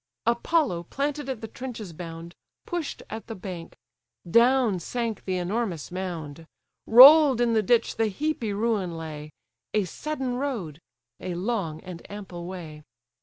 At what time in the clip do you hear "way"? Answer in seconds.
12.47-12.81